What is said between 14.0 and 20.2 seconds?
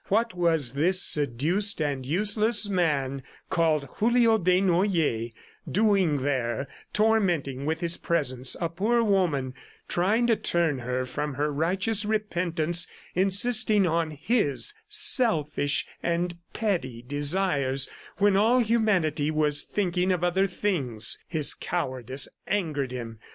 his selfish and petty desires when all humanity was thinking